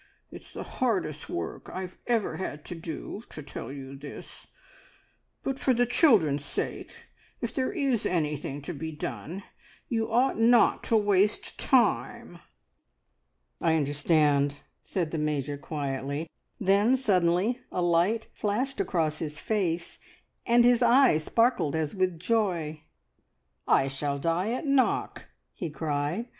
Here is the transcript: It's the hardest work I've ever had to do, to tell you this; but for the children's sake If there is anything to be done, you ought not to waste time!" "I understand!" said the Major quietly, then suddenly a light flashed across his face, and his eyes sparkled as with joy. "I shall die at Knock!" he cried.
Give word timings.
It's 0.31 0.51
the 0.53 0.63
hardest 0.63 1.29
work 1.29 1.69
I've 1.71 1.97
ever 2.07 2.37
had 2.37 2.65
to 2.65 2.73
do, 2.73 3.21
to 3.29 3.43
tell 3.43 3.71
you 3.71 3.95
this; 3.95 4.47
but 5.43 5.59
for 5.59 5.75
the 5.75 5.85
children's 5.85 6.43
sake 6.43 7.05
If 7.39 7.53
there 7.53 7.71
is 7.71 8.03
anything 8.07 8.63
to 8.63 8.73
be 8.73 8.91
done, 8.91 9.43
you 9.89 10.11
ought 10.11 10.39
not 10.39 10.83
to 10.85 10.97
waste 10.97 11.59
time!" 11.59 12.39
"I 13.61 13.75
understand!" 13.75 14.61
said 14.81 15.11
the 15.11 15.19
Major 15.19 15.55
quietly, 15.59 16.27
then 16.59 16.97
suddenly 16.97 17.59
a 17.71 17.83
light 17.83 18.25
flashed 18.33 18.81
across 18.81 19.19
his 19.19 19.39
face, 19.39 19.99
and 20.47 20.65
his 20.65 20.81
eyes 20.81 21.25
sparkled 21.25 21.75
as 21.75 21.93
with 21.93 22.17
joy. 22.19 22.81
"I 23.67 23.87
shall 23.87 24.17
die 24.17 24.49
at 24.53 24.65
Knock!" 24.65 25.27
he 25.53 25.69
cried. 25.69 26.25